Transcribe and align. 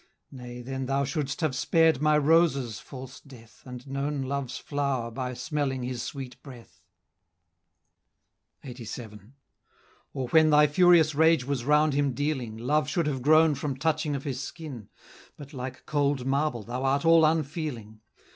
Nay, 0.31 0.63
then 0.63 0.87
thou 0.87 1.03
should'st 1.03 1.41
have 1.41 1.55
spared 1.55 2.01
my 2.01 2.17
roses, 2.17 2.79
false 2.79 3.19
Death, 3.19 3.61
And 3.67 3.85
known 3.85 4.23
Love's 4.23 4.57
flow'r 4.57 5.11
by 5.13 5.35
smelling 5.35 5.83
his 5.83 6.01
sweet 6.01 6.41
breath;" 6.41 6.81
LXXXVII. 8.63 9.33
"Or, 10.15 10.27
when 10.29 10.49
thy 10.49 10.65
furious 10.65 11.13
rage 11.13 11.45
was 11.45 11.65
round 11.65 11.93
him 11.93 12.13
dealing, 12.13 12.57
Love 12.57 12.89
should 12.89 13.05
have 13.05 13.21
grown 13.21 13.53
from 13.53 13.77
touching 13.77 14.15
of 14.15 14.23
his 14.23 14.41
skin; 14.41 14.89
But 15.37 15.53
like 15.53 15.85
cold 15.85 16.25
marble 16.25 16.63
thou 16.63 16.83
art 16.83 17.05
all 17.05 17.23
unfeeling. 17.23 18.01